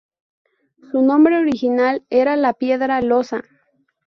[0.89, 3.43] Su nombre original era La Piedra Loza.